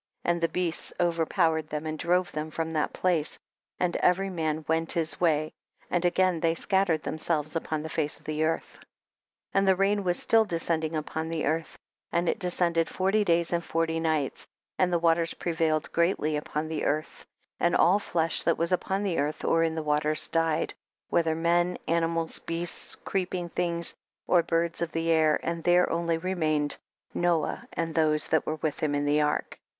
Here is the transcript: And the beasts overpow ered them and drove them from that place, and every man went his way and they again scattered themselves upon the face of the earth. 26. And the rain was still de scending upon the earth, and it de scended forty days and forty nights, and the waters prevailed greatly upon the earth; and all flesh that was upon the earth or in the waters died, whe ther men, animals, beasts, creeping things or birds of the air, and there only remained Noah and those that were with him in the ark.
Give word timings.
And 0.25 0.41
the 0.41 0.47
beasts 0.49 0.91
overpow 0.99 1.51
ered 1.51 1.69
them 1.69 1.85
and 1.85 1.99
drove 1.99 2.31
them 2.31 2.49
from 2.49 2.71
that 2.71 2.91
place, 2.91 3.37
and 3.79 3.95
every 3.97 4.31
man 4.31 4.65
went 4.67 4.93
his 4.93 5.21
way 5.21 5.53
and 5.91 6.01
they 6.01 6.07
again 6.07 6.55
scattered 6.55 7.03
themselves 7.03 7.55
upon 7.55 7.83
the 7.83 7.87
face 7.89 8.17
of 8.17 8.25
the 8.25 8.43
earth. 8.43 8.79
26. 9.51 9.51
And 9.53 9.67
the 9.67 9.75
rain 9.75 10.03
was 10.03 10.17
still 10.17 10.43
de 10.43 10.55
scending 10.55 10.97
upon 10.97 11.29
the 11.29 11.45
earth, 11.45 11.77
and 12.11 12.27
it 12.27 12.39
de 12.39 12.47
scended 12.47 12.89
forty 12.89 13.23
days 13.23 13.53
and 13.53 13.63
forty 13.63 13.99
nights, 13.99 14.47
and 14.79 14.91
the 14.91 14.97
waters 14.97 15.35
prevailed 15.35 15.91
greatly 15.91 16.35
upon 16.35 16.67
the 16.67 16.83
earth; 16.85 17.23
and 17.59 17.75
all 17.75 17.99
flesh 17.99 18.41
that 18.41 18.57
was 18.57 18.71
upon 18.71 19.03
the 19.03 19.19
earth 19.19 19.45
or 19.45 19.61
in 19.61 19.75
the 19.75 19.83
waters 19.83 20.27
died, 20.29 20.73
whe 21.11 21.21
ther 21.21 21.35
men, 21.35 21.77
animals, 21.87 22.39
beasts, 22.39 22.95
creeping 22.95 23.49
things 23.49 23.93
or 24.25 24.41
birds 24.41 24.81
of 24.81 24.91
the 24.93 25.11
air, 25.11 25.39
and 25.43 25.63
there 25.63 25.87
only 25.91 26.17
remained 26.17 26.75
Noah 27.13 27.67
and 27.73 27.93
those 27.93 28.29
that 28.29 28.47
were 28.47 28.55
with 28.55 28.79
him 28.79 28.95
in 28.95 29.05
the 29.05 29.21
ark. 29.21 29.59